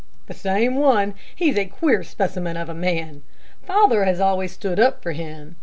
"The 0.25 0.33
same 0.33 0.77
one. 0.77 1.13
He's 1.35 1.59
a 1.59 1.65
queer 1.67 2.01
specimen 2.01 2.57
of 2.57 2.69
a 2.69 2.73
man. 2.73 3.21
Father 3.61 4.03
has 4.05 4.19
always 4.19 4.51
stood 4.51 4.79
up 4.79 5.03
for 5.03 5.11
him. 5.11 5.57